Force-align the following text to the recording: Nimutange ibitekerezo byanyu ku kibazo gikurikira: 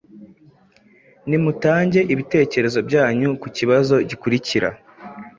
Nimutange 1.27 1.99
ibitekerezo 2.13 2.79
byanyu 2.87 3.29
ku 3.41 3.47
kibazo 3.57 3.95
gikurikira: 4.09 4.69